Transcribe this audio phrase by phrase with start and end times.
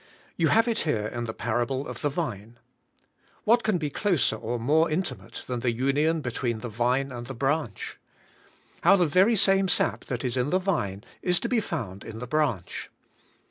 [0.35, 2.57] You have it here in the parable of the vine.
[3.43, 7.35] What can be closer or more intimate than the union between the vine and the
[7.35, 7.99] branch?
[8.81, 12.17] How the very same sap that is in the vine is to be found in
[12.17, 12.89] the branch.